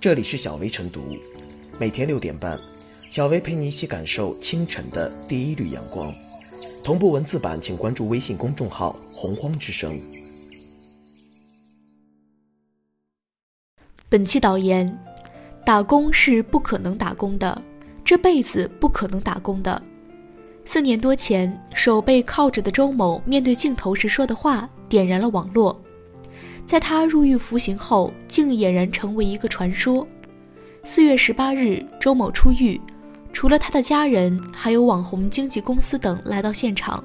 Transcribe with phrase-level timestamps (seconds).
[0.00, 1.14] 这里是小薇晨读，
[1.78, 2.58] 每天六点半，
[3.10, 6.10] 小薇陪你一起感受清晨的第一缕阳光。
[6.82, 10.00] 同步文字版，请关注微信公众号“洪荒之声”。
[14.08, 14.98] 本期导言：
[15.66, 17.62] 打工是不可能打工的，
[18.02, 19.82] 这辈子不可能打工的。
[20.64, 25.78] 四年多前，手被铐着的周某面对镜头时说的话，点燃了网络。
[26.66, 30.06] 在他入狱服刑后，竟俨然成为一个传说。
[30.84, 32.80] 四月十八日，周某出狱，
[33.32, 37.02] 除了他的家人，还有网红经纪公司等来到现场。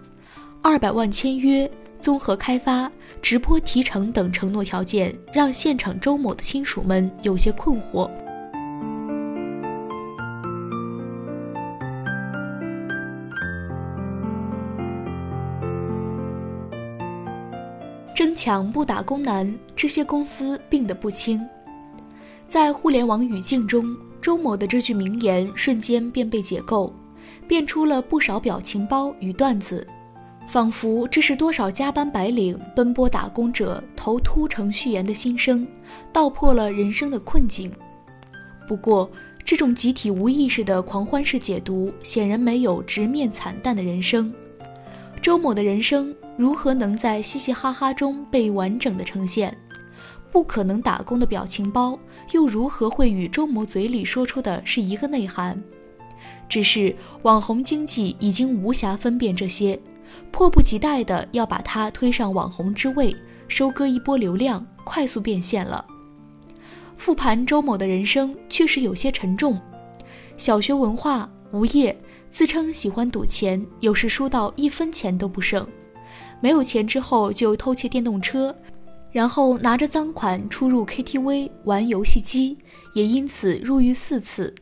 [0.62, 1.70] 二百万签约、
[2.00, 2.91] 综合开发、
[3.22, 8.09] 直播提成等承诺条件，让现场周某的亲属们有些困惑。
[18.26, 21.48] 争抢不打工难，这些公司病得不轻。
[22.48, 26.92] 在互联网语境中，周某的这句名言瞬间便被解构，
[27.48, 29.88] 变出了不少表情包与段子，
[30.48, 35.67] 仿佛这是多少加班白领、奔波打工者头秃程序员的心声，
[36.12, 37.72] 道破了人生的困境。
[38.67, 39.08] 不过，
[39.44, 44.34] 这种集体无意识的狂欢式解读，显然没有直面惨淡的人生。
[45.22, 46.12] 周某的人生。
[46.38, 49.55] 如何能在嘻嘻哈哈中被完整的呈现？
[50.31, 51.97] 不可能打工的表情包
[52.33, 55.61] 又如何会与周某嘴里说出的是一个内涵？
[56.50, 59.80] 只是网红经济已经无暇分辨这些，
[60.31, 63.16] 迫不及待的要把他推上网红之位，
[63.47, 65.86] 收割一波流量，快速变现了。
[66.97, 69.59] 复盘周某的人生确实有些沉重，
[70.36, 71.97] 小学文化，无业，
[72.30, 75.66] 自称喜欢赌钱，有时输到一分钱都不剩。
[76.41, 78.55] 没有钱之后就偷窃电动车，
[79.11, 82.58] 然后拿着赃款出入 KTV 玩游戏机，
[82.94, 84.53] 也因此入狱四次。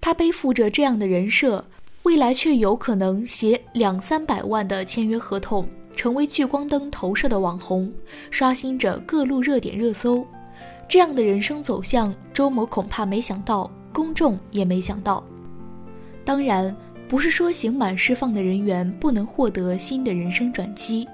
[0.00, 1.64] 他背负着这样的人设，
[2.04, 7.92] 未来却有可能写两三百万的签约合同，成为聚光灯投射的网红，
[8.30, 10.24] 刷新着各路热点热搜。
[10.88, 15.24] 这样的人生走向，周某恐怕没想到，公众也没想到。
[16.24, 16.76] 当然。
[17.08, 21.06] 不是说刑满释放的人员不能获得新的人生转机，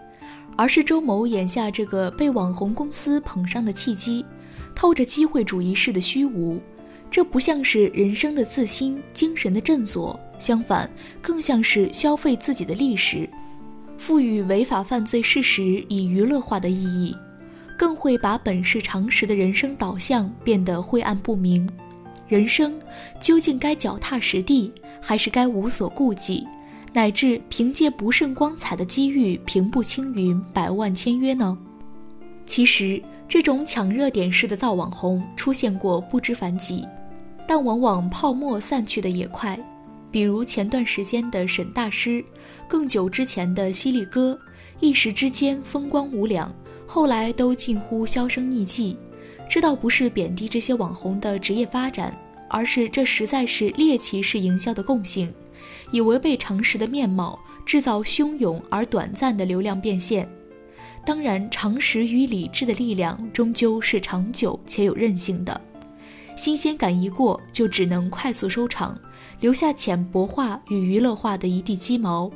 [0.56, 4.24] 而是周某眼下这个被网红公司捧上的契机，
[4.74, 6.58] 透着机会主义式的虚无。
[7.10, 13.28] 这不像是人生的自信、精神的振作，相反，更像是消费自己的历史，
[13.98, 17.14] 赋予违法犯罪事实以娱乐化的意义，
[17.76, 21.68] 更会把本是常识的人生导向变得晦暗不明。
[22.32, 22.80] 人生
[23.20, 24.72] 究竟该脚踏实地，
[25.02, 26.48] 还是该无所顾忌，
[26.90, 31.58] 乃至凭借不甚光彩的机遇平步青云、百万签约呢？
[32.46, 36.88] 其实，这种抢热点式的造网红出现过不知凡几，
[37.46, 39.58] 但往往泡沫散去的也快。
[40.10, 42.24] 比如前段时间的沈大师，
[42.66, 44.38] 更久之前的犀利哥，
[44.80, 46.50] 一时之间风光无两，
[46.86, 48.96] 后来都近乎销声匿迹。
[49.52, 52.10] 这倒不是贬低这些网红的职业发展，
[52.48, 55.30] 而是这实在是猎奇式营销的共性，
[55.90, 60.26] 以违背常识的面貌制造汹涌而短暂的流量变现。
[61.04, 65.60] 当然，常识与理智的力量终究是长久且有韧性的，
[66.34, 68.98] 新鲜感一过就只能快速收场，
[69.40, 72.30] 留下浅薄化与娱乐化的一地鸡毛。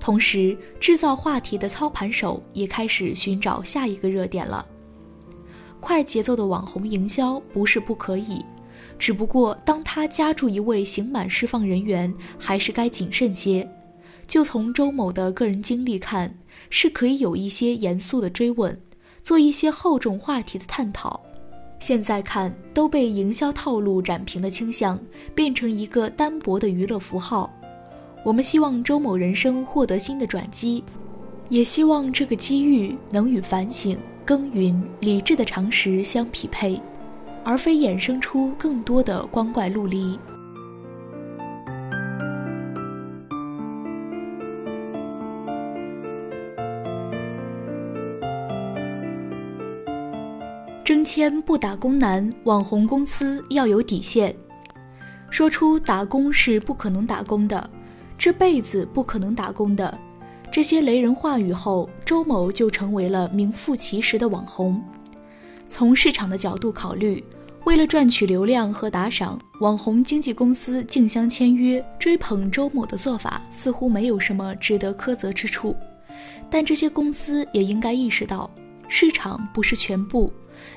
[0.00, 4.66] 同时，制造话题的操盘手也开始寻找下一个热点了。
[5.80, 8.44] 快节奏的网红营销不是不可以，
[8.98, 13.68] 只不过当他加注一位刑满释放人员，还是该谨慎些。
[14.26, 16.34] 就从周某的个人经历看，
[16.68, 18.76] 是可以有一些严肃的追问，
[19.22, 21.20] 做一些厚重话题的探讨。
[21.78, 24.98] 现在看都被营销套路展平的倾向，
[25.34, 27.52] 变成一个单薄的娱乐符号。
[28.24, 30.82] 我们希望周某人生获得新的转机，
[31.48, 33.96] 也希望这个机遇能与反省。
[34.26, 36.82] 耕耘理智的常识相匹配，
[37.44, 40.18] 而非衍生出更多的光怪陆离。
[50.82, 54.34] 征签不打工难，网红公司要有底线。
[55.30, 57.70] 说出打工是不可能打工的，
[58.18, 59.96] 这辈子不可能打工的。
[60.56, 64.82] 这些雷人话语后，周某就成为了名副其实的网红。
[65.68, 67.22] 从市场的角度考虑，
[67.66, 75.76] 为了赚取流量和打赏，网红经纪公司竞相签约追捧周某的做法，似乎没有什么值得苛责之处。
[76.48, 78.50] 但这些公司也应该意识到，
[78.88, 80.32] 市场不是全部，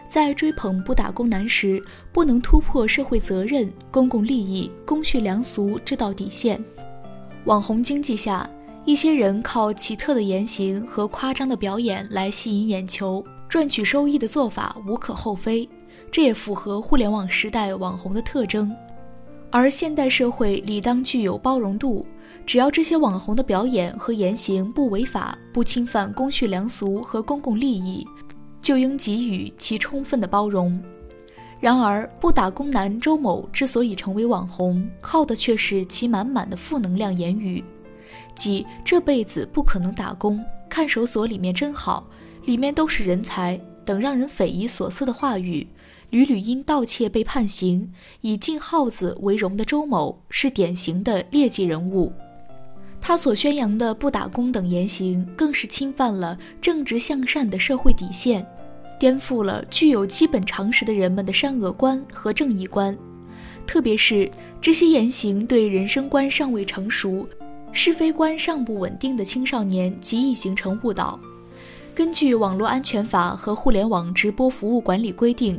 [0.09, 6.61] 在追捧不打工男时，不能突破社会责任、公共利益、公序良俗这道底线。
[7.45, 8.47] 网红经济下，
[8.85, 15.67] 一些人靠奇特的言行和夸张的表演来吸引眼球、赚取收益的做法无可厚非，
[16.09, 18.75] 这也符合互联网时代网红的特征。
[19.51, 22.05] 而现代社会理当具有包容度。
[22.45, 28.03] 只要这些网红的表演和言行不违法、不侵犯公序良俗和公共利益，
[28.59, 30.81] 就应给予其充分的包容。
[31.59, 37.63] 然而，不打工男周某之所以成为网红，靠的却是其满满的负能量言语，
[38.35, 42.07] 即这辈子不可能打工、看守所里面真好，
[42.45, 45.67] 里面都是人才等让人匪夷所思的话语。
[46.11, 52.11] 屡屡因盗窃被判刑，以进耗子为荣的周某是典型的劣迹人物。
[52.99, 58.43] 他所宣扬的不打工等言行，更是侵犯了正直向善的社会底线，
[58.99, 62.97] 颠覆了具有基本常识的人们的善恶观和正义观。
[63.67, 64.27] 特别是
[64.59, 67.29] 这些言行对人生观尚未成熟、
[67.71, 71.19] 是非观尚不稳定的青少年极易形成误导。
[71.95, 75.57] 根据《网络安全法》和《互联网直播服务管理规定》。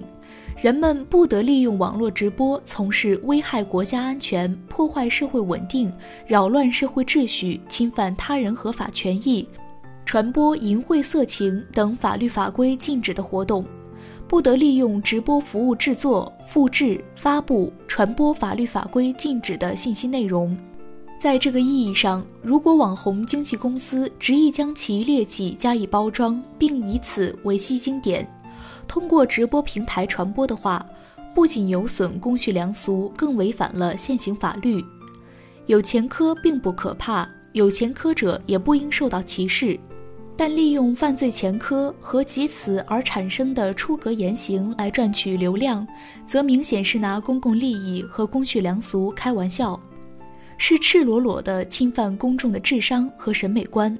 [0.60, 5.90] 人们不得利用网络直播从事危害国家安全、破坏社会稳定、
[6.26, 9.48] 扰乱社会秩序、侵犯他人合法权益、
[10.04, 13.64] 传播淫秽色情等法律法规禁止的活动；
[14.28, 20.54] 不得利用直播服务制作、复制、发布、传播法律法规禁止的信息内容。
[21.20, 28.26] 在这个意义上，如果网红经纪公司执意将其劣迹加以包装，并以此为吸睛点。
[28.88, 30.84] 通过直播平台传播的话，
[31.34, 34.82] 不仅有损公序良俗，更违反了现行法律。
[35.67, 39.78] 有前科并不可怕，有前科者也不应受到歧视，
[40.38, 45.87] 但利用犯罪前科和及此而产生的出格言行来赚取流量，
[46.25, 49.78] 则明显是拿公共利益和公序良俗开玩笑，
[50.62, 53.98] 是赤裸裸的侵犯公众的智商和审美观。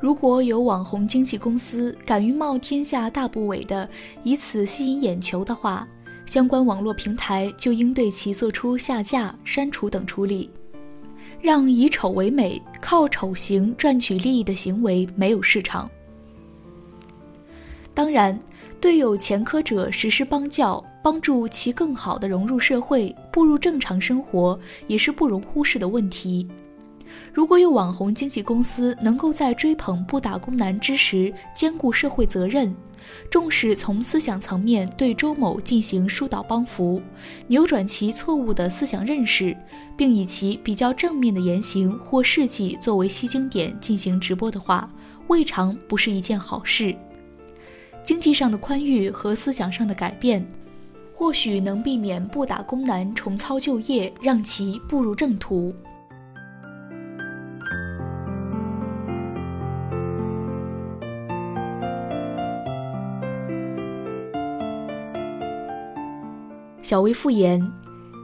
[0.00, 3.88] 如果有网红经纪公司敢于冒天下大不韪的
[4.24, 5.86] 以此吸引眼球的话，
[6.26, 10.50] 相关网络平台就应对其做出下架、删除等处理，
[11.40, 15.88] 让以丑为美、靠丑行赚取利益的行为没有市场。
[17.94, 18.36] 当然，
[18.80, 26.46] 对有前科者实施帮教，帮助其更好地融入社会、步入正常生活，也是不容忽视的问题。
[27.32, 32.72] 如果有网红经纪公司能够在追捧不打工男之时兼顾社会责任，
[33.28, 37.02] 重视从思想层面对周某进行疏导帮扶，
[37.48, 39.56] 扭转其错误的思想认识，
[39.96, 44.88] 并以其比较正面的言行或事迹作为吸睛点进行直播的话，
[45.26, 46.94] 未尝不是一件好事。
[48.02, 50.46] 经济上的宽裕和思想上的改变，
[51.14, 55.74] 或许能避免不打工男重操旧业，让其步入正途。
[66.80, 67.60] 小薇复言，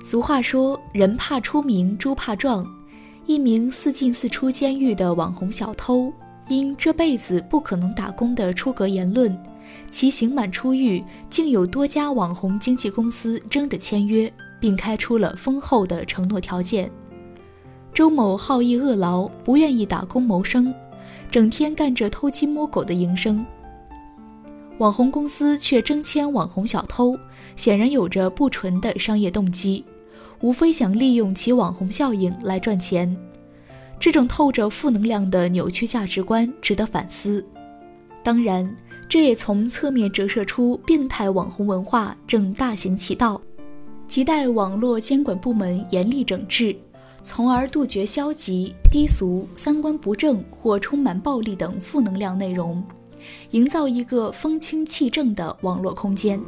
[0.02, 2.66] 俗话说“人怕出名，猪怕壮”。
[3.26, 6.10] 一名四进四出监狱的网红小偷，
[6.48, 9.34] 因这辈子不可能打工的出格言论，
[9.90, 16.90] 其刑满出狱，竟有多家网红经纪公司争着签约，并开出了丰厚的承诺条件。
[17.92, 20.74] 周某好逸恶劳，不愿意打工谋生，
[21.30, 23.46] 整天干着偷鸡摸狗的营生。
[24.78, 27.16] 网红公司却争签网红小偷，
[27.54, 29.84] 显然有着不纯的商业动机，
[30.40, 33.16] 无非想利用其网红效应来赚钱。
[34.00, 37.46] 这种透着负能量的扭曲价值观值得反思。
[38.24, 38.74] 当然，
[39.08, 43.40] 这也从侧面折射出病态网红文化正大行其道，
[44.08, 46.74] 亟待网络监管部门严厉整治，
[47.22, 52.82] 从而杜绝消极、低俗、三观不正或充满暴力等负能量内容。
[53.52, 56.40] 营造一个风清气正的网络空间。